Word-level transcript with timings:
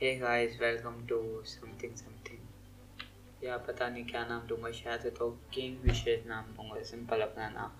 Hey 0.00 0.14
guys 0.16 0.58
welcome 0.60 1.06
to 1.06 1.16
something 1.44 1.94
something 1.94 3.44
या 3.44 3.56
पता 3.58 3.88
नहीं 3.88 4.04
क्या 4.04 4.24
नाम 4.24 4.46
दूँगा, 4.46 4.70
शायद 4.70 5.00
से 5.00 5.10
तो 5.10 5.30
किंग 5.54 5.78
विशेष 5.84 6.26
नाम 6.26 6.44
दूँगा 6.44 6.82
सिंपल 6.82 7.20
अपना 7.20 7.48
नाम। 7.48 7.72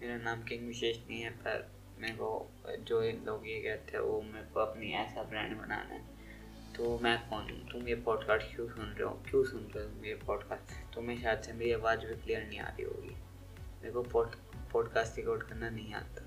मेरा 0.00 0.16
नाम 0.16 0.42
किंग 0.42 0.66
विशेष 0.66 0.98
नहीं 1.08 1.20
है, 1.22 1.30
पर 1.30 1.72
मेरे 1.98 2.14
को 2.14 2.50
जो 2.80 3.02
इन 3.02 3.24
लोग 3.26 3.48
ये 3.48 3.58
कहते 3.60 3.96
हैं, 3.96 4.04
वो 4.04 4.22
मेरे 4.22 4.46
को 4.54 4.60
अपनी 4.60 4.92
ऐसा 4.92 5.22
ब्रांड 5.22 5.56
बनाना 5.56 5.94
है। 5.94 6.00
तो 6.76 6.98
मैं 6.98 7.18
कौन 7.30 7.50
हूँ? 7.50 7.68
तुम 7.72 7.88
ये 7.88 7.94
पॉडकास्ट 7.94 8.54
क्यों 8.56 8.68
सुन 8.68 8.84
रहे 8.84 9.02
हो? 9.02 9.22
क्यों 9.30 9.44
सुन 9.44 9.68
रहे 9.74 9.84
हो 9.84 9.90
तुम 9.90 10.04
ये 10.04 10.14
पॉडकास्ट 10.14 10.94
तुम्हें 10.94 11.22
शायद 11.22 11.42
से 11.42 11.52
मेरी 11.52 11.72
आवाज़ 11.72 11.98
भी 11.98 12.14
क्लियर 12.14 12.46
नहीं 12.48 12.58
आ 12.58 12.68
रही 12.68 12.84
होगी। 12.84 13.14
मेरे 13.82 13.90
को 13.90 14.02
पॉड 14.02 14.36
पॉडकास्ट 14.72 15.16
रिकॉर्ड 15.16 15.42
करना 15.42 15.70
नहीं 15.70 15.94
आता। 15.94 16.22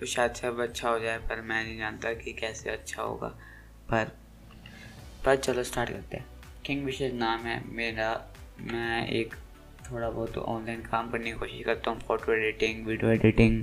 तो 0.00 0.06
शायद 0.06 0.32
से 0.32 0.46
अब 0.46 0.62
अच्छा 0.62 0.90
हो 0.90 0.98
जाए, 0.98 1.18
पर 1.18 1.40
मैं 1.40 1.64
नहीं 1.64 1.78
जानता 1.78 2.12
कि 2.14 2.32
कैसे 2.32 2.70
अच्छा 2.70 3.02
होगा। 3.02 3.38
पर 3.90 4.21
पर 5.24 5.36
चलो 5.36 5.62
स्टार्ट 5.62 5.90
करते 5.90 6.16
हैं। 6.16 6.26
किंग 6.66 6.84
विशेष 6.84 7.12
नाम 7.14 7.40
है 7.40 7.62
मेरा। 7.74 8.10
मैं 8.62 9.06
एक 9.08 9.34
थोड़ा 9.90 10.08
बहुत 10.10 10.36
ऑनलाइन 10.38 10.80
काम 10.82 11.10
करने 11.10 11.32
की 11.32 11.38
कोशिश 11.38 11.64
करता 11.66 11.90
हूँ 11.90 12.00
फ़ोटो 12.00 12.32
एडिटिंग 12.32 12.86
वीडियो 12.86 13.10
एडिटिंग 13.10 13.62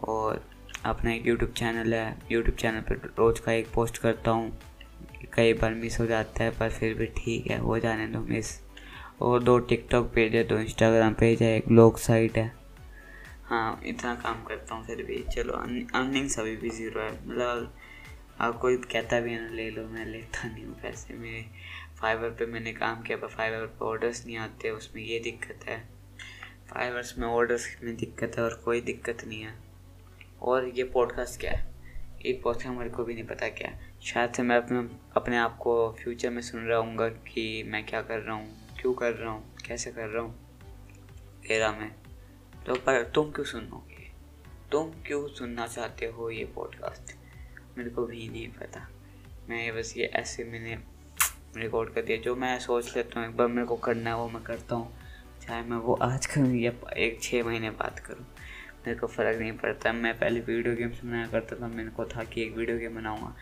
और 0.00 0.44
अपना 0.84 1.12
एक 1.12 1.26
यूट्यूब 1.26 1.52
चैनल 1.52 1.94
है। 1.94 2.16
यूट्यूब 2.32 2.56
चैनल 2.56 2.80
पर 2.80 3.12
रोज़ 3.18 3.40
का 3.42 3.52
एक 3.52 3.72
पोस्ट 3.74 3.98
करता 3.98 4.30
हूँ। 4.30 4.58
कई 5.34 5.52
बार 5.52 5.74
मिस 5.74 5.98
हो 6.00 6.06
जाता 6.06 6.44
है, 6.44 6.50
पर 6.50 6.70
फिर 6.70 6.94
भी 6.94 7.06
ठीक 7.16 7.46
है 7.46 7.58
हो 7.58 7.78
जाने 7.78 8.06
दो 8.06 8.20
मिस 8.22 8.58
और 9.22 9.42
दो 9.42 9.58
टिकटॉक 9.60 10.10
पेज 10.14 10.34
है, 10.34 10.42
दो 10.44 10.58
इंस्टाग्राम 10.58 11.14
पेज 11.14 11.42
है, 11.42 11.56
एक 11.56 11.68
ब्लॉग 11.68 11.98
साइट 11.98 12.38
है। 12.38 12.52
हाँ 13.44 13.80
इतना 13.86 14.14
काम 14.14 14.42
करता 14.44 14.74
हूँ 14.74 14.84
फिर 14.86 15.02
भी। 15.04 15.22
चलो 15.34 15.52
अर्निंग 15.52 16.28
सभी 16.30 16.56
भी 16.56 16.70
ज़ीरो 16.70 17.00
है। 17.00 17.12
मतलब 17.26 17.74
अब 18.42 18.58
कोई 18.58 18.76
कहता 18.76 19.20
भी 19.20 19.32
है 19.32 19.40
ना, 19.40 19.48
ले 19.48 19.70
लो, 19.70 19.82
मैं 19.88 20.06
लेता 20.06 20.48
नहीं 20.48 20.64
हूँ 20.64 20.74
पैसे 20.82 21.14
मेरे 21.14 21.44
फाइवर 22.00 22.30
पे 22.30 22.46
मैंने 22.46 22.72
काम 22.72 23.02
किया, 23.02 23.16
पर 23.16 23.26
फाइवर 23.26 23.66
पे 23.66 23.84
ऑर्डर्स 23.84 24.26
नहीं 24.26 24.36
आते, 24.36 24.70
उसमें 24.70 25.02
ये 25.02 25.18
दिक्कत 25.20 25.68
है। 25.68 25.88
फाइवर्स 26.70 27.18
में 27.18 27.26
ऑर्डर्स 27.28 27.76
में 27.82 27.96
दिक्कत 27.96 28.38
है 28.38 28.44
और 28.44 28.54
कोई 28.64 28.80
दिक्कत 28.80 29.24
नहीं 29.26 29.42
है। 29.42 29.54
और 30.42 30.68
ये 30.68 30.84
पॉडकास्ट 30.84 31.40
क्या 31.40 31.50
है? 31.50 31.66
ये 32.26 32.40
पॉडकास्ट 32.44 32.68
मेरे 32.68 32.90
को 32.90 33.04
भी 33.04 33.14
नहीं 33.14 33.24
पता 33.24 33.48
क्या 33.48 33.68
है। 33.68 33.90
शायद 34.02 34.32
से 34.32 34.42
मैं 34.42 34.56
अपने 34.56 34.88
अपने 35.16 35.36
आप 35.36 35.56
को 35.56 35.96
फ्यूचर 36.02 36.30
में 36.30 36.42
सुन 36.42 36.60
रहा 36.60 36.78
हूँ 36.78 37.10
कि 37.10 37.62
मैं 37.62 37.86
क्या 37.86 38.02
कर 38.02 38.18
रहा 38.18 38.34
हूँ, 38.34 38.76
क्यों 38.80 38.94
कर 38.94 39.12
रहा 39.12 39.30
हूँ, 39.30 39.56
कैसे 39.66 39.92
कर 39.92 40.08
रहा 40.08 40.22
हूँ। 40.22 40.34
एरा 41.50 41.72
में। 41.72 41.90
तो 42.66 42.74
पर 42.74 43.10
तुम 43.14 43.30
क्यों 43.30 43.46
सुनोगे? 43.46 44.10
तुम 44.72 44.90
क्यों 45.06 45.28
सुनना 45.28 45.66
चाहते 45.66 46.06
हो 46.06 46.30
ये 46.30 46.44
पॉडकास्ट 46.44 47.21
मेरे 47.78 47.90
को 47.90 48.06
भी 48.06 48.28
नहीं 48.28 48.48
पता। 48.48 48.88
मैं 49.48 49.76
बस 49.76 49.94
ये 49.96 50.04
ऐसे 50.04 50.44
मैंने 50.44 50.78
रिकॉर्ड 51.56 51.90
कर 51.90 52.02
दिया। 52.02 52.16
जो 52.16 52.36
मैं 52.36 52.58
सोच 52.58 52.96
लेता 52.96 53.20
हूँ, 53.20 53.28
एक 53.28 53.36
बार 53.36 53.48
मेरे 53.48 53.66
को 53.66 53.76
करना 53.76 54.10
है, 54.10 54.16
वो 54.16 54.28
मैं 54.28 54.42
करता 54.42 54.74
हूँ। 54.74 54.92
चाहे 55.46 55.62
मैं 55.62 55.76
वो 55.76 55.94
आज 55.94 56.26
करूँ 56.26 56.54
या 56.56 56.72
एक 56.96 57.22
छः 57.22 57.44
महीने 57.44 57.70
बाद 57.70 57.98
करूँ। 57.98 58.26
मेरे 58.86 58.98
को 58.98 59.06
फ़र्क 59.06 59.38
नहीं 59.40 59.52
पड़ता। 59.52 59.92
मैं 59.92 60.18
पहले 60.18 60.40
वीडियो 60.40 60.74
गेम्स 60.74 61.04
बनाया 61.04 61.26
करता 61.26 61.56
था, 61.56 61.68
मेरे 61.68 61.90
को 61.90 62.04
था 62.04 62.24
कि 62.24 62.42
एक 62.42 62.56
वीडियो 62.56 62.78
गेम 62.78 62.94
बनाऊँगा। 62.94 63.34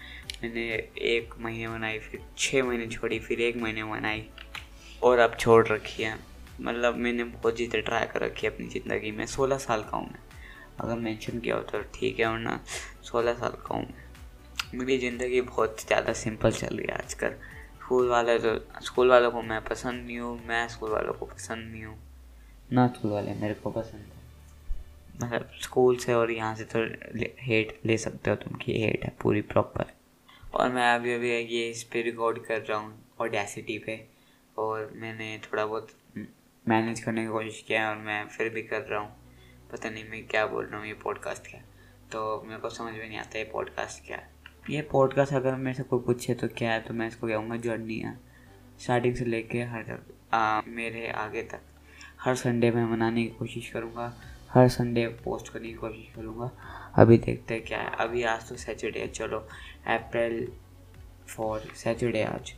मैंने 0.42 0.66
एक 0.98 1.34
महीने 1.40 1.68
बनाई, 1.68 1.98
फिर 1.98 2.20
छः 2.38 2.62
महीने 2.62 2.86
छोड़ी, 2.86 3.18
फिर 3.18 3.40
एक 3.40 3.56
महीने 3.56 3.84
बनाई। 3.84 4.28
और 5.02 5.18
अब 5.18 5.36
छोड़ 5.40 5.66
रखी 5.66 6.02
है। 6.02 6.18
मतलब 6.60 6.96
मैंने 6.96 7.24
बहुत 7.24 7.56
चीज़ें 7.56 7.82
ट्राई 7.82 8.06
कर 8.06 8.20
रखी 8.20 8.46
है 8.46 8.52
अपनी 8.52 8.68
ज़िंदगी 8.68 9.10
में। 9.10 9.26
सोलह 9.26 9.58
साल 9.58 9.82
का 9.82 9.96
हूँ 9.96 10.06
मैं। 10.06 10.20
अगर 10.80 10.94
मेंशन 10.94 11.38
किया 11.38 11.56
हो 11.56 11.62
तो 11.62 11.82
ठीक 11.94 12.20
है, 12.20 12.26
वरना 12.26 12.60
सोलह 13.02 13.34
साल 13.34 13.50
का 13.50 13.74
हूँ 13.74 13.82
मैं। 13.82 14.09
मेरी 14.74 14.98
ज़िंदगी 14.98 15.40
बहुत 15.42 15.80
ज़्यादा 15.80 16.12
सिंपल 16.14 16.52
चल 16.52 16.76
रही 16.76 16.86
है 16.88 16.94
आजकल। 16.94 17.34
स्कूल 17.80 18.08
वाले 18.08 18.38
तो 18.38 18.54
स्कूल 18.82 19.08
वालों 19.10 19.30
को 19.30 19.42
मैं 19.42 19.60
पसंद 19.64 20.06
नहीं 20.06 20.18
हूँ, 20.18 20.38
मैं 20.46 20.66
स्कूल 20.68 20.90
वालों 20.90 21.12
को 21.12 21.26
पसंद 21.26 21.72
नहीं 21.72 21.84
हूँ। 21.84 21.98
ना 22.72 22.86
स्कूल 22.88 23.10
वाले 23.10 23.34
मेरे 23.34 23.54
को 23.54 23.70
पसंद 23.70 24.00
है। 24.02 24.18
मतलब 25.16 25.50
स्कूल 25.62 25.96
से 25.96 26.14
और 26.14 26.30
यहाँ 26.30 26.54
से 26.56 26.64
तो 26.74 26.84
हेट 27.42 27.80
ले 27.86 27.96
सकते 27.98 28.30
हो 28.30 28.36
तुम 28.36 28.58
कि 28.58 28.80
हेट 28.82 29.04
है 29.04 29.12
पूरी 29.22 29.40
प्रॉपर 29.44 29.92
और 30.54 30.72
मैं 30.72 30.94
अभी 30.94 31.14
अभी 31.14 31.30
ये 31.30 31.68
इस 31.70 31.82
पर 31.84 32.04
रिकॉर्ड 32.04 32.38
कर 32.44 32.60
रहा 32.60 32.78
हूँ 32.78 32.98
ऑडेसिटी 33.20 33.78
पे। 33.78 33.98
और 34.56 34.90
मैंने 34.96 35.36
थोड़ा 35.44 35.64
बहुत 35.66 35.88
मैनेज 36.66 37.00
करने 37.00 37.22
की 37.22 37.28
कोशिश 37.28 37.62
किया 37.68 37.88
और 37.90 37.96
मैं 37.98 38.24
फिर 38.28 38.48
भी 38.54 38.62
कर 38.62 38.80
रहा 38.82 39.00
हूँ। 39.00 39.16
पता 39.72 39.90
नहीं 39.90 40.04
मैं 40.04 40.26
क्या 40.26 40.46
बोल 40.46 40.64
रहा 40.64 40.78
हूँ, 40.78 40.86
ये 40.86 40.94
पॉडकास्ट 40.94 41.46
क्या? 41.46 41.60
तो 42.12 42.42
मेरे 42.46 42.60
को 42.60 42.70
समझ 42.70 42.92
में 42.92 43.08
नहीं 43.08 43.18
आता 43.18 43.38
ये 43.38 43.44
पॉडकास्ट 43.44 44.06
क्या 44.06 44.16
है। 44.16 44.28
ये 44.70 44.80
पॉडकास्ट 44.82 45.32
अगर 45.34 45.54
मेरे 45.54 45.76
से 45.76 45.82
कोई 45.82 46.00
पूछे 46.00 46.34
तो 46.34 46.48
क्या 46.48 46.72
है 46.72 46.80
तो 46.80 46.94
मैं 46.94 47.06
इसको 47.08 47.26
कहूँगा 47.26 47.56
जर्नी 47.56 47.98
है। 47.98 48.14
स्टार्टिंग 48.80 49.14
से 49.14 49.24
लेके 49.24 49.62
हर 49.62 49.98
आ, 50.34 50.60
मेरे 50.68 51.08
आगे 51.08 51.42
तक। 51.42 51.60
हर 52.20 52.34
संडे 52.34 52.70
में 52.70 52.84
मनाने 52.84 53.22
की 53.22 53.28
कोशिश 53.28 53.70
करूँगा 53.70 54.12
हर 54.50 54.68
संडे 54.68 55.06
पोस्ट 55.24 55.52
करने 55.52 55.68
की 55.68 55.74
कोशिश 55.74 56.12
करूँगा। 56.16 56.50
अभी 56.94 57.18
देखते 57.18 57.54
हैं 57.54 57.64
क्या 57.64 57.78
है। 57.78 57.90
अभी 58.00 58.22
आज 58.22 58.48
तो 58.48 58.56
सैटरडे 58.56 59.00
है 59.00 59.08
चलो। 59.08 59.38
अप्रैल 59.86 60.48
फॉर 61.28 61.68
सैटरडे 61.74 62.22
आज। 62.22 62.52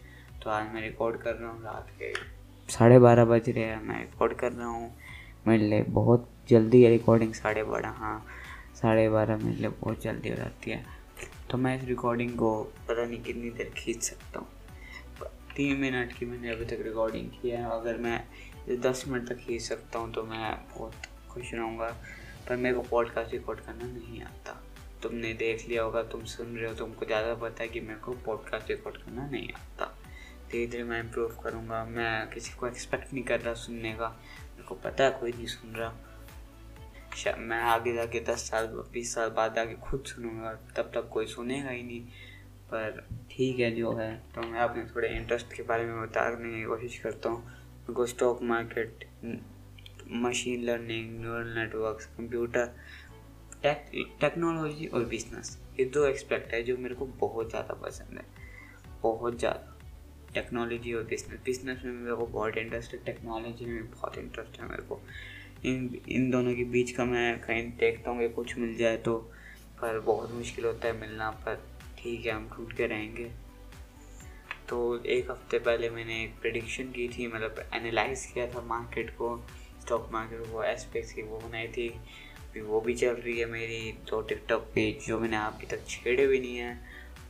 तो 0.45 0.51
आज 0.51 0.72
मैं 0.75 0.83
रिकॉर्ड 0.83 1.17
कर 1.17 1.34
रहा 1.34 1.51
हूँ 1.51 1.62
रात 1.62 1.91
के 1.99 2.12
साढ़े 2.69 2.99
बारह 2.99 3.25
बज 3.25 3.51
रहे 3.51 3.65
हैं। 3.65 3.83
मैं 3.83 4.01
रिकॉर्ड 4.01 4.33
कर 4.33 4.53
रहा 4.53 4.69
हूँ। 4.69 4.95
मेरे 5.47 5.69
लिए 5.69 5.83
बहुत 5.83 6.28
जल्दी 6.49 6.83
है 6.83 6.91
रिकॉर्डिंग 6.91 7.33
साढ़े 7.34 7.65
बारह 7.65 7.89
हाँ। 7.89 8.25
साढ़े 8.75 9.09
बारह 9.09 9.37
मेरे 9.37 9.56
लिए 9.56 9.71
बहुत 9.71 10.03
जल्दी 10.03 10.28
हो 10.28 10.37
जाती 10.37 10.71
है। 10.71 11.02
तो 11.53 11.59
मैं 11.59 11.77
इस 11.79 11.85
रिकॉर्डिंग 11.85 12.31
को 12.39 12.51
पता 12.89 13.05
नहीं 13.05 13.23
कितनी 13.23 13.51
देर 13.51 13.73
खींच 13.77 14.03
सकता 14.03 14.39
हूँ। 14.39 15.27
तीन 15.57 15.77
मिनट 15.79 16.13
की 16.13 16.27
मैंने 16.27 16.51
अभी 16.51 16.65
तक 16.65 16.79
रिकॉर्डिंग 16.83 17.29
की 17.31 17.51
है। 17.51 17.65
अगर 17.71 17.97
मैं 17.97 18.81
दस 18.83 19.05
मिनट 19.09 19.29
तक 19.29 19.39
खींच 19.39 19.63
सकता 19.63 19.99
हूँ 19.99 20.13
तो 20.13 20.23
मैं 20.23 20.55
बहुत 20.69 21.07
खुश 21.31 21.53
रहूँगा। 21.55 21.89
पर 22.49 22.57
मेरे 22.57 22.75
को 22.75 22.83
पॉडकास्ट 22.83 23.33
रिकॉर्ड 23.33 23.61
करना 23.61 23.87
नहीं 23.89 24.23
आता। 24.23 24.53
तुमने 25.03 25.33
देख 25.35 25.69
लिया 25.69 25.83
होगा, 25.83 26.03
तुम 26.03 26.25
सुन 26.25 26.57
रहे 26.57 26.69
हो 26.69 26.75
तुमको 26.75 27.07
ज़्यादा 27.07 27.35
पता 27.35 27.63
है 27.63 27.69
कि 27.69 27.81
मेरे 27.81 28.01
को 28.01 28.13
पॉडकास्ट 28.27 28.71
रिकॉर्ड 28.71 28.97
करना 28.97 29.27
नहीं 29.27 29.49
आता। 29.49 29.93
धीरे 30.53 30.67
धीरे 30.67 30.84
मैं 30.84 31.01
इम्प्रूव 31.01 31.37
करूँगा। 31.45 31.84
मैं 31.84 32.31
किसी 32.31 32.53
को 32.53 32.67
एक्सपेक्ट 32.67 33.13
नहीं 33.13 33.25
कर 33.25 33.41
रहा 33.41 33.55
सुनने 33.55 33.93
का। 33.93 34.09
मेरे 34.09 34.65
को 34.65 34.75
पता 34.84 35.05
है 35.05 35.11
कोई 35.21 35.33
नहीं 35.33 35.47
सुन 35.49 35.75
रहा। 35.75 35.93
मैं 37.39 37.61
आगे 37.62 37.93
जाके 37.95 38.21
दस 38.23 38.49
साल, 38.50 38.67
बीस 38.93 39.15
साल 39.15 39.28
बाद 39.31 39.59
आके 39.59 39.75
खुद 39.81 40.05
सुनूँगा, 40.06 40.53
तब 40.77 40.91
तक 40.95 41.09
कोई 41.12 41.27
सुनेगा 41.28 41.71
ही 41.71 41.83
नहीं। 41.83 42.00
पर 42.69 43.06
ठीक 43.31 43.59
है 43.59 43.71
जो 43.75 43.93
है 43.95 44.15
तो 44.34 44.43
मैं 44.43 44.61
अपने 44.61 44.84
थोड़े 44.87 45.09
इंटरेस्ट 45.09 45.53
के 45.55 45.62
बारे 45.62 45.84
में 45.84 46.01
बताने 46.03 46.51
की 46.51 46.65
कोशिश 46.67 46.99
करता 46.99 47.28
हूँ। 47.28 47.43
मेरे 47.43 47.95
को 47.95 48.06
stock 48.06 48.43
market 48.43 49.05
machine 50.22 50.65
learning 50.65 51.21
neural 51.21 51.53
networks 51.55 52.06
computer 52.17 52.75
tech 53.62 53.91
technology 54.21 54.87
और 54.87 55.05
बिज़नेस 55.05 55.59
ये 55.78 55.84
दो 55.87 56.05
एक्सपेक्ट 56.06 56.53
है 56.55 56.62
जो 56.62 56.77
मेरे 56.77 56.95
को 56.95 57.06
बहुत 57.21 57.51
ज़्यादा 57.51 57.75
पसंद 57.83 58.19
है। 58.19 58.25
बहुत 59.03 59.39
ज़्यादा। 59.39 59.69
टेक्नोलॉजी 60.34 60.93
और 60.95 61.03
बिज़नेस 61.05 61.41
बिज़नेस 61.45 61.84
में 61.84 61.93
मेरे 61.93 62.17
को 62.17 62.27
बहुत 62.28 62.56
इंटरेस्ट 62.56 62.93
है 62.93 62.99
टेक्नोलॉजी 63.05 63.65
में 63.65 63.91
बहुत 63.91 64.19
इंटरेस्ट 64.19 64.61
है 64.61 64.69
मेरे 64.69 64.83
को। 64.83 65.01
इन 65.65 66.00
इन 66.09 66.31
दोनों 66.31 66.55
के 66.55 66.65
बीच 66.67 66.91
का 66.91 67.05
मैं 67.05 67.39
कहीं 67.41 67.62
देखता 67.78 68.11
हूँ 68.11 68.19
कि 68.19 68.28
कुछ 68.34 68.56
मिल 68.59 68.77
जाए 68.77 68.97
तो 68.99 69.17
पर 69.81 69.99
बहुत 70.00 70.33
मुश्किल 70.33 70.65
होता 70.65 70.89
है 70.89 71.00
मिलना, 71.00 71.31
पर 71.31 71.62
ठीक 71.99 72.27
है, 72.27 72.33
हम 72.33 72.49
टूट 72.56 72.73
के 72.77 72.87
रहेंगे। 72.87 73.31
तो 74.69 75.05
एक 75.06 75.31
हफ़्ते 75.31 75.59
पहले 75.59 75.91
मैंने 75.91 76.22
एक 76.25 76.34
प्रडिक्शन 76.43 76.91
की 76.93 77.09
थी 77.09 77.27
मतलब 77.27 77.65
एनालाइज 77.75 78.25
किया 78.27 78.47
था 78.47 78.61
मार्केट 78.67 79.11
को 79.17 79.37
स्टॉक 79.83 80.09
मार्केट 80.12 80.53
को 80.53 80.62
एस्पेक्ट्स 80.65 81.12
की, 81.12 81.22
वो 81.22 81.39
बनाई 81.39 81.69
थी। 81.69 81.89
फिर 82.53 82.62
वो 82.62 82.81
भी 82.81 82.95
चल 82.95 83.15
रही 83.15 83.39
है 83.39 83.47
मेरी 83.51 83.93
तो 84.09 84.21
टिकटॉक 84.22 84.62
पेज 84.75 85.06
जो 85.06 85.19
मैंने 85.21 85.37
अभी 85.37 85.67
तक 85.67 85.87
छेड़े 85.89 86.27
भी 86.27 86.41
नहीं 86.41 86.56
है, 86.56 86.78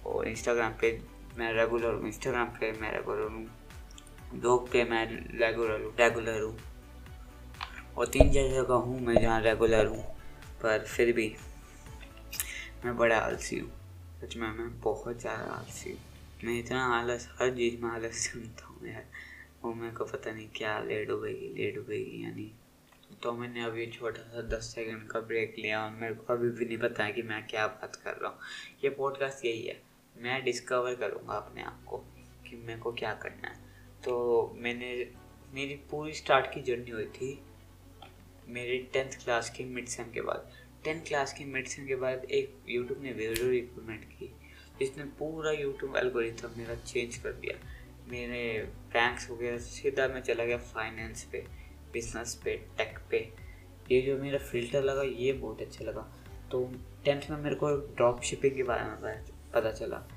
और 0.06 0.28
इंस्टाग्राम 0.28 0.72
पे 0.80 0.98
मैं 1.38 1.52
रेगुलर 1.54 1.94
हूँ 1.94 2.06
इंस्टाग्राम 2.06 2.46
पे 2.58 2.72
मैं 2.80 2.92
रेगुलर 2.92 3.30
हूँ 3.32 3.46
ब्लॉग 4.34 4.70
पे 4.72 4.84
मैं 4.84 5.06
रेगुलर 5.38 5.82
हूँ 5.82 5.94
रेगुलर 6.00 6.40
हूँ। 6.42 6.56
और 7.98 8.06
तीन 8.06 8.32
चार 8.32 8.48
जगह 8.48 8.74
हूँ, 8.74 9.00
मैं 9.00 9.20
जहाँ 9.20 9.40
रेगुलर 9.40 9.86
हूँ, 9.86 10.02
पर 10.62 10.84
फिर 10.84 11.12
भी 11.12 11.36
मैं 12.84 12.96
बड़ा 12.96 13.18
आलसी 13.18 13.58
हूँ। 13.58 13.70
सच 14.20 14.36
में 14.36 14.48
मैं 14.48 14.80
बहुत 14.80 15.20
ज़्यादा 15.20 15.52
आलसी 15.52 15.90
हूँ। 15.90 15.98
मैं 16.44 16.58
इतना 16.58 16.84
आलस, 16.84 17.28
हर 17.40 17.50
चीज़ 17.50 17.82
में 17.82 17.90
आलस 17.90 18.14
सुनता 18.32 18.66
हूँ 18.66 18.88
यार। 18.88 19.04
वो 19.62 19.74
मेरे 19.74 19.94
को 19.94 20.04
पता 20.04 20.30
नहीं 20.30 20.48
क्या 20.56 20.78
लेट 20.78 21.10
हो 21.10 21.18
गई 21.18 21.54
लेट 21.54 21.78
हो 21.78 21.82
गई 21.82 22.22
यानी 22.22 22.52
तो 23.22 23.32
मैंने 23.32 23.64
अभी 23.64 23.86
छोटा 23.86 24.22
सा 24.22 24.42
दस 24.42 24.72
सेकंड 24.74 25.08
का 25.08 25.20
ब्रेक 25.20 25.54
लिया 25.58 25.84
और 25.84 25.90
मेरे 25.90 26.14
को 26.14 26.32
अभी 26.32 26.50
भी 26.50 26.64
नहीं 26.64 26.78
पता 26.78 27.04
है 27.04 27.12
कि 27.12 27.22
मैं 27.22 27.46
क्या 27.46 27.66
बात 27.66 27.96
कर 27.96 28.12
रहा 28.12 28.30
हूँ। 28.30 28.38
ये 28.84 28.90
पॉडकास्ट 28.90 29.44
यही 29.44 29.66
है। 29.66 29.82
मैं 30.16 30.44
डिस्कवर 30.44 30.94
करूँगा 30.94 31.34
अपने 31.34 31.62
आप 31.62 31.84
को 31.86 31.96
कि 32.50 32.56
मेरे 32.56 32.80
को 32.80 32.92
क्या 32.92 33.14
करना 33.14 33.48
है। 33.48 33.54
तो 34.04 34.52
मैंने, 34.56 35.10
मेरी 35.54 35.74
पूरी 35.74 36.12
स्टार्ट 36.12 36.54
की 36.54 36.60
जर्नी 36.60 36.90
हुई 36.90 37.04
थी 37.04 37.42
मेरी 38.48 38.78
टेंथ 38.78 39.10
क्लास 39.24 39.50
की 39.50 39.64
मिड 39.64 39.86
सेम 39.86 40.12
के 40.12 40.20
बाद। 40.20 40.52
टेंथ 40.84 41.06
क्लास 41.06 41.32
की 41.32 41.44
मिड 41.44 41.66
सेम 41.66 41.86
के 41.86 41.96
बाद 41.96 42.24
एक 42.24 42.56
यूट्यूब 42.68 43.02
ने 43.02 43.12
वीडियो 43.12 43.50
रिक्रूटमेंट 43.50 44.04
की, 44.04 44.32
जिसने 44.78 45.04
पूरा 45.04 45.52
यूट्यूब 45.52 45.96
एल्गोरिथम 45.96 46.50
मेरा 46.56 46.74
चेंज 46.74 47.16
कर 47.16 47.32
दिया। 47.32 47.66
मेरे 48.08 48.58
रैंक्स 48.94 49.30
हो 49.30 49.36
गया, 49.36 49.58
सीधा 49.58 50.08
मैं 50.08 50.20
चला 50.20 50.44
गया 50.44 50.58
फाइनेंस 50.58 51.24
पे 51.24 51.46
बिज़नेस 51.92 52.40
पे 52.44 52.56
टेक 52.56 52.98
पे। 53.10 53.32
ये 53.92 54.02
जो 54.02 54.18
मेरा 54.18 54.38
फ़िल्टर 54.38 54.82
लगा, 54.82 55.02
ये 55.02 55.32
बहुत 55.32 55.60
अच्छा 55.60 55.84
लगा। 55.84 56.12
तो 56.50 56.74
टेंथ 57.04 57.30
में 57.30 57.38
मेरे 57.38 57.54
को 57.54 57.76
ड्रॉप 57.76 58.22
शिपिंग 58.22 58.56
के 58.56 58.62
बारे 58.62 58.82
में 58.82 59.24
पता 59.54 59.72
चला। 59.72 60.08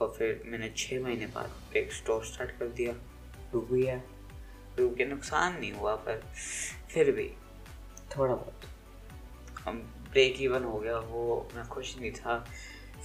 और 0.00 0.14
फिर 0.18 0.42
मैंने 0.46 0.72
छः 0.76 1.02
महीने 1.02 1.26
बाद 1.26 1.76
एक 1.76 1.92
स्टोर 1.92 2.24
स्टार्ट 2.24 2.50
कर 2.50 2.68
दिया। 2.68 2.92
डूब 3.52 3.68
गया। 3.72 4.02
डूब 4.76 4.96
के 4.96 5.04
नुकसान 5.04 5.60
नहीं 5.60 5.72
हुआ, 5.72 5.94
पर 5.94 6.32
फिर 6.90 7.12
भी। 7.12 7.32
थोड़ा 8.16 8.34
बहुत। 8.34 9.74
ब्रेक 10.12 10.40
इवन 10.42 10.64
हो 10.64 10.78
गया 10.78 10.98
वो 10.98 11.48
मैं 11.56 11.64
खुश 11.68 11.96
नहीं 11.98 12.10
था। 12.12 12.44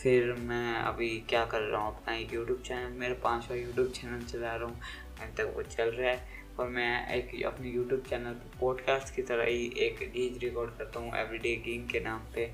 फिर 0.02 0.34
मैं 0.40 0.74
अभी 0.76 1.10
क्या 1.30 1.46
कर 1.46 1.62
रहा 1.62 1.82
हूँ 1.82 1.96
अपना 1.96 2.16
एक 2.16 2.34
यूट्यूब 2.34 2.62
चैनल 2.62 2.92
मेरा 3.00 3.16
पाँचवा 3.24 3.58
यूट्यूब 3.58 3.92
चैनल 3.92 4.22
चला 4.22 4.56
रहा 4.56 4.68
हूँ। 4.68 4.80
अभी 5.22 5.34
तक 5.34 5.54
वो 5.56 5.64
चल 5.64 5.90
रहा 5.90 6.12
है 6.12 6.46
और 6.60 6.68
मैं 6.68 7.16
एक 7.16 7.46
अपने 7.46 7.70
यूट्यूब 7.70 8.04
चैनल 8.10 8.34
पर 8.34 8.60
पॉडकास्ट 8.60 9.16
की 9.16 9.22
तरह 9.22 9.46
ही 9.46 9.72
एक 9.78 10.00
डीज 10.14 10.38
रिकॉर्ड 10.44 10.72
करता 10.78 11.00
हूँ 11.00 11.16
एवरीडे 11.16 11.56
किंग 11.56 11.88
के 11.90 12.00
नाम 12.00 12.22
पे। 12.36 12.52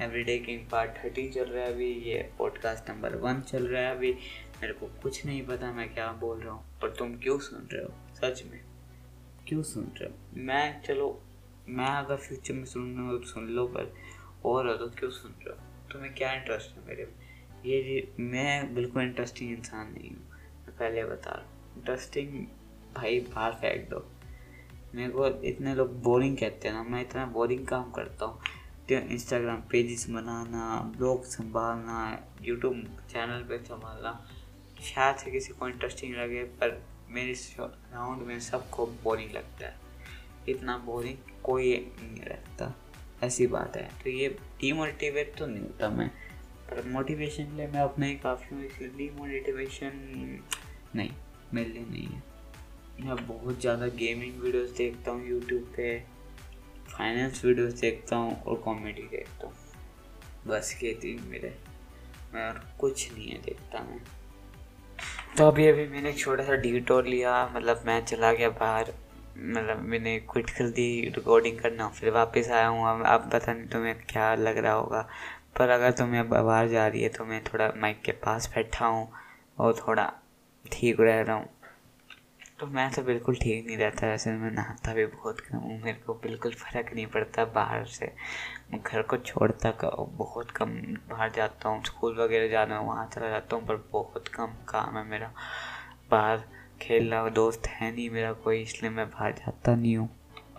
एवरीडे 0.00 0.38
किंग 0.38 0.66
पार्ट 0.70 1.04
थर्टी 1.04 1.28
चल 1.28 1.44
रहा 1.44 1.64
है 1.64 1.72
अभी 1.72 1.92
ये 2.04 2.22
पॉडकास्ट 2.38 2.90
नंबर 2.90 3.16
वन 3.16 3.40
चल 3.40 3.66
रहा 3.66 3.82
है 3.82 3.96
अभी। 3.96 4.12
मेरे 4.60 4.72
को 4.72 4.86
कुछ 5.02 5.24
नहीं 5.26 5.46
पता 5.46 5.72
मैं 5.72 5.92
क्या 5.94 6.10
बोल 6.20 6.40
रहा 6.40 6.52
हूँ 6.52 6.64
पर 6.82 6.90
तुम 6.90 7.14
क्यों 7.14 7.38
सुन 7.38 7.68
रहे 7.72 7.84
हो 7.84 7.92
सच 8.14 8.42
में? 8.50 8.60
क्यों 9.48 9.62
सुन 9.62 9.92
रहे 9.96 10.08
हो? 10.08 10.16
मैं 10.36 10.82
चलो 10.82 11.08
मैं 11.68 11.86
अगर 11.88 12.16
फ्यूचर 12.16 12.54
में 12.54 12.64
सुन 12.64 12.94
रहा 12.94 13.04
हूँ 13.04 13.18
तो 13.20 13.26
सुन 13.26 13.46
लो, 13.46 13.66
पर 13.66 13.92
और 14.44 14.68
हो 14.68 14.74
तो 14.74 14.88
क्यों 14.90 15.10
सुन 15.12 15.34
रहे 15.40 15.50
हो? 15.50 15.88
तुम्हें 15.92 16.12
क्या 16.14 16.32
इंटरेस्ट 16.32 16.76
है 16.76 16.86
मेरे 16.88 17.04
में? 17.04 17.12
ये 17.66 18.14
मैं 18.20 18.74
बिल्कुल 18.74 19.02
इंटरेस्टिंग 19.02 19.50
इंसान 19.52 19.92
नहीं 19.92 20.10
हूँ, 20.10 20.24
मैं 20.66 20.76
पहले 20.78 21.04
बता 21.04 21.30
रहा 21.30 21.40
हूँ। 21.40 21.76
इंटरेस्टिंग 21.76 22.32
भाई, 22.96 23.20
बाहर 23.20 23.52
फेंक 23.52 23.88
दो। 23.90 24.04
मेरे 24.94 25.10
को 25.12 25.26
इतने 25.44 25.74
लोग 25.74 26.02
बोरिंग 26.02 26.36
कहते 26.38 26.68
हैं 26.68 26.74
ना, 26.74 26.82
मैं 26.82 27.00
इतना 27.00 27.26
बोरिंग 27.28 27.66
काम 27.66 27.90
करता 27.90 28.24
हूँ। 28.24 28.40
इंस्टाग्राम 28.90 29.60
पेजेस 29.70 30.06
बनाना 30.10 30.80
ब्लॉग 30.96 31.24
संभालना 31.24 31.96
यूट्यूब 32.42 32.74
चैनल 33.10 33.42
पे 33.42 33.58
संभालना, 33.58 34.12
शायद 34.84 35.16
से 35.16 35.30
किसी 35.30 35.52
को 35.52 35.68
इंटरेस्टिंग 35.68 36.14
लगे, 36.14 36.42
पर 36.60 36.80
मेरे 37.10 37.34
राउंड 37.58 38.22
में 38.22 38.38
सबको 38.40 38.86
बोरिंग 39.04 39.30
लगता 39.30 39.66
है। 39.66 39.85
इतना 40.48 40.76
बोरिंग 40.78 41.16
कोई 41.44 41.72
नहीं 42.00 42.24
रहता। 42.24 42.74
ऐसी 43.22 43.46
बात 43.46 43.76
है। 43.76 43.88
तो 44.02 44.10
ये 44.10 44.28
डीमोटिवेट 44.60 45.34
तो 45.38 45.46
नहीं 45.46 45.60
होता 45.60 45.88
मैं, 45.90 46.08
पर 46.68 46.88
मोटिवेशन 46.88 47.56
लिए 47.56 47.66
मैं 47.66 47.80
अपने 47.80 48.08
ही 48.08 48.14
काफ़ी 48.18 48.54
हूँ, 48.54 48.64
इसलिए 48.64 48.88
डीमोटिवेशन 48.90 49.92
नहीं 50.94 51.10
मेरे 51.54 51.68
लिए 51.68 51.84
नहीं 51.84 52.06
है। 52.06 52.22
मैं 52.98 53.16
बहुत 53.28 53.60
ज़्यादा 53.60 53.86
गेमिंग 53.96 54.40
वीडियोस 54.42 54.70
देखता 54.76 55.10
हूँ 55.10 55.26
यूट्यूब 55.28 55.72
पे 55.76 55.98
फाइनेंस 56.88 57.44
वीडियोस 57.44 57.72
देखता 57.74 58.16
हूँ 58.16 58.42
और 58.42 58.60
कॉमेडी 58.64 59.02
देखता 59.02 59.46
हूँ। 59.46 59.54
बस 60.46 60.78
ये 60.82 60.92
तीन 61.02 61.22
मेरे, 61.28 61.54
मैं 62.34 62.46
और 62.48 62.62
कुछ 62.80 63.12
नहीं 63.12 63.28
है 63.28 63.38
देखता 63.42 63.82
मैं। 63.82 64.00
तो 65.36 65.46
अभी 65.46 65.66
अभी 65.68 65.86
मैंने 65.88 66.10
एक 66.10 66.18
छोटा 66.18 66.44
सा 66.44 66.54
डिटोर 66.56 67.06
लिया 67.06 67.46
मतलब 67.54 67.82
मैं 67.86 68.04
चला 68.04 68.32
गया 68.32 68.48
बाहर। 68.50 68.92
मतलब 69.36 69.82
मैंने 69.82 70.18
क्विट 70.32 70.50
कर 70.50 70.68
दी 70.70 70.88
रिकॉर्डिंग 71.16 71.58
करना, 71.58 71.88
फिर 71.88 72.10
वापस 72.10 72.48
आया 72.50 72.66
हूँ। 72.68 72.88
अब 72.90 73.04
अब 73.06 73.30
पता 73.32 73.52
नहीं 73.52 73.66
तुम्हें 73.66 73.94
क्या 74.08 74.34
लग 74.34 74.58
रहा 74.58 74.72
होगा। 74.72 75.08
पर 75.58 75.68
अगर 75.68 75.92
तुम्हें 75.92 76.20
अब 76.20 76.34
आवाज़ 76.34 76.76
आ 76.76 76.86
रही 76.86 77.02
है 77.02 77.08
तो 77.08 77.24
मैं 77.24 77.42
थोड़ा 77.44 77.72
माइक 77.76 78.02
के 78.02 78.12
पास 78.12 78.50
बैठा 78.54 78.86
हूँ 78.86 79.08
और 79.58 79.74
थोड़ा 79.88 80.12
ठीक 80.64 81.00
रह 81.00 81.20
रहा 81.22 81.36
हूँ। 81.36 81.48
तो 82.60 82.66
मैं 82.66 82.90
तो 82.90 83.02
बिल्कुल 83.02 83.34
ठीक 83.34 83.66
नहीं 83.66 83.76
रहता 83.76 84.06
वैसे 84.06 84.30
मैं 84.32 84.50
नहाता 84.50 84.94
भी 84.94 85.06
बहुत 85.06 85.40
कम 85.40 85.56
हूँ। 85.56 85.78
मेरे 85.82 85.98
को 86.06 86.14
बिल्कुल 86.14 86.52
फ़र्क 86.52 86.92
नहीं 86.94 87.06
पड़ता 87.06 87.44
बाहर 87.44 87.84
से। 87.84 88.06
मैं 88.72 88.80
घर 88.82 89.02
को 89.02 89.16
छोड़ता 89.16 89.72
बहुत 90.18 90.50
कम 90.50 90.70
बाहर 91.10 91.30
जाता 91.30 91.68
हूँ। 91.68 91.82
स्कूल 91.84 92.16
वगैरह 92.18 92.48
जाना, 92.48 92.80
वहाँ 92.80 93.06
चला 93.06 93.28
जाता 93.28 93.56
हूँ, 93.56 93.66
पर 93.66 93.76
बहुत 93.92 94.28
कम 94.28 94.54
काम 94.68 94.96
है 94.98 95.04
मेरा। 95.04 95.32
बाहर 96.10 96.44
खेलना 96.80 97.28
दोस्त 97.30 97.66
है 97.68 97.90
नहीं 97.94 98.08
मेरा 98.10 98.32
कोई, 98.34 98.60
इसलिए 98.62 98.90
मैं 98.90 99.08
बाहर 99.10 99.32
जाता 99.34 99.74
नहीं 99.74 99.96
हूँ। 99.96 100.08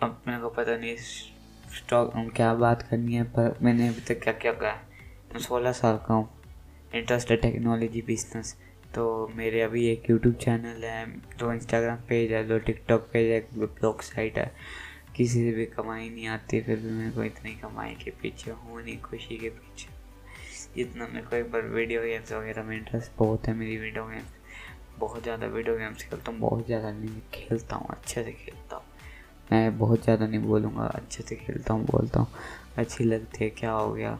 अब 0.02 0.22
मेरे 0.26 0.40
को 0.40 0.48
पता 0.50 0.76
नहीं 0.76 0.96
स्टॉक 0.96 2.12
क्या 2.36 2.52
बात 2.56 2.82
करनी 2.82 3.14
है, 3.14 3.22
पर 3.24 3.58
मैंने 3.62 3.88
अभी 3.88 4.00
तक 4.08 4.22
क्या 4.22 4.32
क्या 4.34 4.52
कहा 4.54 4.70
है। 4.70 4.86
मैं 5.32 5.40
सोलह 5.40 5.72
साल 5.72 5.96
का 6.08 6.14
हूँ। 6.14 6.28
इंटरेस्ट 6.94 7.30
है 7.30 7.36
टेक्नोलॉजी 7.36 8.02
बिज़नेस 8.02 8.56
तो 8.94 9.06
मेरे 9.36 9.60
अभी 9.62 9.86
एक 9.86 10.08
यूट्यूब 10.10 10.34
चैनल 10.34 10.84
है, 10.84 11.06
दो 11.38 11.52
इंस्टाग्राम 11.52 11.96
पेज 12.08 12.32
है, 12.32 12.46
दो 12.48 12.58
टिकटॉक 12.58 13.08
पेज 13.12 13.30
है 13.30 13.40
ब्लॉग 13.56 14.02
साइट 14.02 14.38
है। 14.38 14.52
किसी 15.16 15.42
से 15.44 15.52
भी 15.52 15.66
कमाई 15.66 16.08
नहीं 16.08 16.26
आती, 16.28 16.60
फिर 16.60 16.76
भी 16.76 16.90
मेरे 16.90 17.10
को 17.10 17.22
इतनी 17.24 17.54
कमाई 17.56 17.94
के 18.04 18.10
पीछे 18.22 18.50
हूँ 18.50 18.82
नहीं 18.82 18.98
खुशी 19.00 19.36
के 19.38 19.48
पीछे। 19.50 19.96
इतना 20.80 21.06
मेरे 21.06 21.26
को 21.26 21.36
एक 21.36 21.50
बार 21.52 21.62
वीडियो 21.68 22.02
गेम्स 22.02 22.32
वगैरह 22.32 22.62
में 22.62 22.76
इंटरेस्ट 22.76 23.12
बहुत 23.18 23.48
है, 23.48 23.54
मेरी 23.54 23.76
वीडियो 23.76 24.04
गेम्स 24.06 24.37
बहुत 24.98 25.22
ज़्यादा 25.22 25.46
वीडियो 25.46 25.76
गेम्स 25.76 26.02
खेलता 26.02 26.32
हूँ, 26.32 26.40
बहुत 26.40 26.66
ज़्यादा 26.66 26.90
नहीं 26.92 27.20
खेलता 27.34 27.76
हूँ, 27.76 27.86
अच्छे 27.90 28.22
से 28.24 28.32
खेलता 28.32 28.76
हूँ। 28.76 28.84
मैं 29.52 29.78
बहुत 29.78 30.02
ज़्यादा 30.04 30.26
नहीं 30.26 30.40
बोलूँगा, 30.40 30.86
अच्छे 30.86 31.22
से 31.22 31.36
खेलता 31.36 31.74
हूँ, 31.74 31.84
बोलता 31.86 32.20
हूँ, 32.20 32.28
अच्छी 32.78 33.04
लगती 33.04 33.44
है, 33.44 33.50
क्या 33.50 33.70
हो 33.72 33.92
गया? 33.92 34.12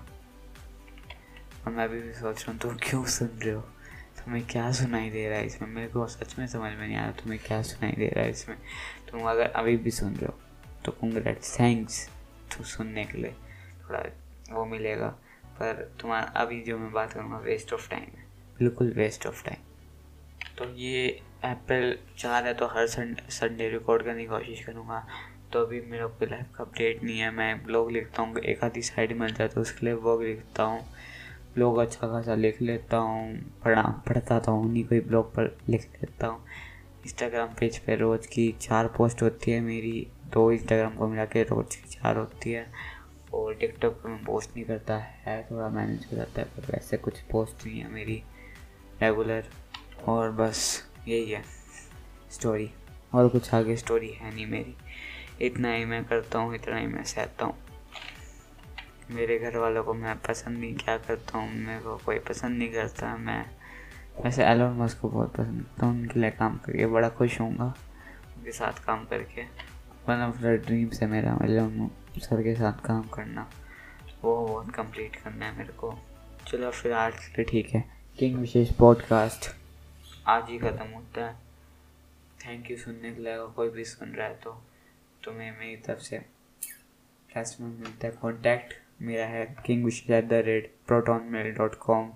और 1.67 1.73
मैं 1.73 1.85
अभी 1.85 2.01
भी 2.01 2.13
सोच 2.13 2.43
रहा 2.43 2.53
हूँ, 2.53 2.61
तुम 2.61 2.77
क्यों 2.83 3.05
सुन 3.07 3.29
रहे 3.29 3.55
हो? 3.55 3.61
तुम्हें 4.19 4.47
क्या 4.47 4.71
सुनाई 4.73 5.11
दे 5.11 5.29
रहा 5.29 5.39
है 5.39 5.47
इसमें? 5.47 5.69
मेरे 5.69 5.89
को 5.89 6.07
सच 6.07 6.39
में 6.39 6.47
समझ 6.47 6.73
में 6.73 6.87
नहीं 6.87 6.97
आ 6.97 7.03
रहा, 7.03 7.13
तुम्हें 7.13 7.41
क्या 7.47 7.61
सुनाई 7.63 7.93
दे 7.93 8.09
रहा 8.09 8.25
है 8.25 8.31
इसमें? 8.31 8.57
तुम 9.11 9.29
अगर 9.31 9.51
अभी 9.53 9.77
भी 9.77 9.91
सुन 9.91 10.15
रहे 10.15 10.27
हो 10.27 10.35
तो 10.85 10.93
कंग्रेट 10.93 11.41
थैंक्स 11.61 12.09
तो 12.53 12.65
सुनने 12.67 13.05
के 13.05 13.19
लिए 13.19 13.35
थोड़ा 13.85 14.03
वो 14.51 14.65
मिलेगा। 14.65 15.09
पर 15.61 15.83
तुम्हारा, 16.01 16.27
अभी 16.37 16.61
जो 16.63 16.79
मैं 16.79 16.93
बात 16.93 17.13
करूँगा 17.13 17.39
वेस्ट 17.39 17.73
ऑफ़ 17.73 17.89
टाइम 17.91 18.03
है। 18.03 18.27
बिल्कुल 18.59 18.93
वेस्ट 18.97 19.27
ऑफ़ 19.27 19.45
टाइम 19.45 19.68
तो 20.59 20.65
ये 20.77 21.07
एप्पल 21.45 21.95
चाह 22.19 22.39
रहा 22.39 22.49
है 22.49 22.55
तो 22.55 22.67
हर 22.67 22.87
संडे 22.87 23.31
संडे 23.31 23.69
रिकॉर्ड 23.69 24.03
करने 24.03 24.23
की 24.23 24.29
कोशिश 24.29 24.65
करूँगा। 24.65 25.07
तो 25.53 25.61
अभी 25.61 25.81
मेरा 25.81 26.07
कोई 26.07 26.29
लाइफ 26.29 26.47
का 26.57 26.65
अपडेट 26.65 27.03
नहीं 27.05 27.19
है। 27.19 27.31
मैं 27.31 27.65
ब्लॉग 27.65 27.91
लिखता 27.93 28.23
हूँ, 28.23 28.39
एक 28.39 28.65
आधी 28.65 28.83
साइड 28.83 29.13
मिल 29.19 29.35
जाए 29.35 29.49
तो 29.49 29.61
उसके 29.61 29.87
लिए 29.87 29.95
ब्लॉग 29.97 30.23
लिखता 30.23 30.63
हूँ। 30.63 30.81
ब्लॉग 31.55 31.79
अच्छा 31.79 32.07
खासा 32.07 32.35
लिख 32.35 32.61
लेता 32.63 32.97
हूँ, 32.97 33.39
पढ़ा, 33.65 33.83
पढ़ता 34.09 34.39
तो 34.41 34.53
हूँ, 34.53 34.73
नहीं 34.73 34.85
कोई 34.85 35.01
ब्लॉग 35.01 35.33
पर 35.35 35.57
लिख 35.69 35.89
लेता 36.03 36.27
हूँ। 36.27 36.45
इंस्टाग्राम 37.05 37.55
पेज 37.61 37.79
पे 37.79 37.97
रोज़ 37.97 38.27
की 38.29 38.51
चार 38.61 38.87
पोस्ट 38.97 39.23
होती 39.23 39.51
है 39.51 39.61
मेरी। 39.61 40.07
दो 40.33 40.51
इंस्टाग्राम 40.53 40.95
को 40.95 41.09
मिला 41.09 41.25
के 41.25 41.43
रोज़ 41.43 41.77
की 41.77 41.89
चार 41.91 42.17
होती 42.17 42.53
है। 42.53 42.67
और 43.35 43.55
टिकटॉक 43.55 43.93
पर 43.95 44.09
मैं 44.09 44.23
पोस्ट 44.25 44.57
नहीं 44.57 44.65
करता, 44.65 44.97
है 44.97 45.43
थोड़ा 45.51 45.69
मैनेज 45.69 46.07
हो 46.13 46.17
जाता 46.17 46.41
है, 46.41 46.47
पर 46.47 46.73
वैसे 46.73 46.97
कुछ 46.97 47.21
पोस्ट 47.23 47.67
नहीं 47.67 47.81
है 47.81 47.93
मेरी 47.93 48.23
रेगुलर 49.03 49.45
और 50.07 50.31
बस 50.31 50.91
यही 51.09 51.31
है 51.31 51.43
स्टोरी 52.33 52.71
और 53.15 53.29
कुछ 53.29 53.55
आगे 53.55 53.77
स्टोरी 53.77 54.09
है 54.09 54.35
नहीं 54.35 54.47
मेरी। 54.47 54.75
इतना 55.47 55.73
ही 55.73 55.85
मैं 55.85 56.05
करता 56.05 56.39
हूँ, 56.39 56.55
इतना 56.55 56.77
ही 56.77 56.87
मैं 56.87 57.05
सहता 57.05 57.45
हूँ। 57.45 57.57
मेरे 59.11 59.39
घर 59.39 59.57
वालों 59.57 59.85
को 59.85 59.95
मैं 59.95 60.17
पसंद 60.19 60.59
नहीं, 60.59 60.75
क्या 60.77 60.97
करता 60.99 61.39
हूँ, 61.39 61.51
मेरे 61.51 61.81
को 61.81 61.97
कोई 61.97 62.19
पसंद 62.19 62.59
नहीं 62.59 62.69
करता। 62.69 63.17
मैं 63.17 63.45
वैसे 64.25 64.45
एलोन 64.45 64.77
मस्क 64.77 65.01
को 65.01 65.09
बहुत 65.09 65.33
पसंद 65.33 65.63
करता 65.63 65.87
हूँ, 65.87 66.01
उनके 66.01 66.21
लिए 66.21 66.31
काम 66.31 66.57
करके 66.57 66.87
बड़ा 66.87 67.09
खुश 67.09 67.41
हूँ 67.41 67.49
उनके 67.49 68.53
साथ 68.53 68.85
काम 68.85 69.05
करके। 69.05 69.43
वन 70.09 70.23
ऑफ़ 70.23 70.43
द 70.43 70.47
ड्रीम्स 70.47 71.03
है 71.03 71.09
मेरा 71.09 71.39
एलोन 71.45 71.91
सर 72.19 72.43
के 72.43 72.55
साथ 72.55 72.85
काम 72.87 73.03
करना। 73.03 73.49
वो 74.25 74.47
बहुत 74.47 74.71
कंप्लीट 74.75 75.17
करना 75.17 75.47
है 75.47 75.57
मेरे 75.59 75.73
को। 75.73 75.99
चलो 76.47 76.71
फिर 76.71 76.93
आज 76.93 77.27
के 77.27 77.45
ठीक 77.45 77.69
है। 77.69 77.85
किंग 78.19 78.39
विशेष 78.39 78.73
पॉडकास्ट 78.73 79.51
आज 80.29 80.51
ही 80.51 80.59
ख़त्म 80.59 80.87
होता 80.95 81.27
है। 81.27 81.35
थैंक 82.41 82.71
यू 82.71 82.77
सुनने 82.77 83.11
के 83.13 83.23
लिए। 83.23 83.37
कोई 83.57 83.69
भी 83.71 83.85
सुन 83.85 84.09
रहा 84.09 84.27
है 84.27 84.35
तो 84.43 84.51
तुम्हें 85.25 85.51
मेरी 85.59 85.77
तरफ़ 85.87 86.01
से 86.01 86.17
लास्ट 86.19 87.61
में 87.61 87.69
मिलता 87.69 88.07
है। 88.07 88.13
कॉन्टैक्ट 88.23 88.75
मेरा 89.03 89.27
है 89.27 89.45
king 89.67 89.85
Vishesh 89.85 90.11
at 90.11 90.29
the 90.29 90.43
rate 90.47 90.71
proton 90.87 91.23
mail 91.33 91.51
dot 91.55 91.75
com 91.81 92.11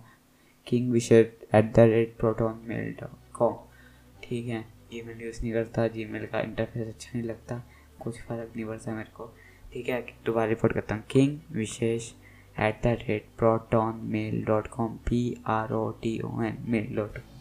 king 0.67 0.91
Vishesh 0.93 1.27
at 1.55 1.73
the 1.75 1.89
rate 1.93 2.17
proton 2.19 2.61
mail 2.67 2.93
dot 3.01 3.33
com 3.35 3.57
ठीक 4.25 4.47
है। 4.47 4.63
जी 4.93 5.03
मेल 5.03 5.23
यूज़ 5.23 5.43
नहीं 5.43 5.53
करता। 5.53 5.89
जी 5.89 6.05
मेल 6.05 6.27
का 6.27 6.41
इंटरफेस 6.41 6.89
अच्छा 6.89 7.11
नहीं 7.15 7.29
लगता। 7.29 7.63
कुछ 8.01 8.23
फ़र्क 8.23 8.53
नहीं 8.57 8.67
पड़ता 8.67 8.95
मेरे 8.95 9.11
को। 9.17 9.33
ठीक 9.73 9.89
है। 9.89 10.01
दोबारा 10.27 10.49
रिपोर्ट 10.49 10.75
करता 10.75 10.95
हूँ। 10.95 11.05
King 11.11 11.39
Vishesh 11.53 12.13
at 12.61 12.83
the 12.85 12.97
rate 13.09 13.29
proton 13.39 14.01
mail 14.13 14.45
dot 14.45 14.67
com 14.69 14.97
P 15.09 15.27
R 15.51 15.73
O 15.75 15.91
T 16.03 16.19
O 16.21 16.41
N 16.43 16.65
mail 16.69 16.97
dot 16.97 17.19
com 17.19 17.32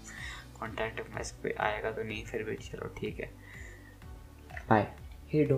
contact 0.61 1.09
message 1.09 1.41
पे 1.43 1.55
आएगा 1.59 1.91
तो 1.91 2.03
नहीं 2.03 2.23
फिर 2.25 2.43
भी 2.43 2.55
चलो 2.55 2.87
ठीक 2.97 3.19
है। 3.19 3.29
बाय 4.69 4.87
हेडो 5.33 5.57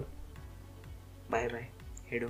बाय 1.31 1.47
बाय 1.47 1.67
हेडो 2.11 2.27